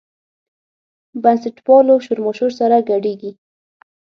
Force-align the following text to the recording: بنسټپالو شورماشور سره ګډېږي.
بنسټپالو 1.23 1.93
شورماشور 2.05 2.51
سره 2.59 2.75
ګډېږي. 2.89 3.31